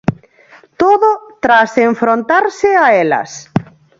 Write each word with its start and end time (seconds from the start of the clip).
Todo 0.81 1.09
tras 1.43 1.71
enfrontarse 1.77 2.69
a 2.75 2.87
elas. 3.03 3.31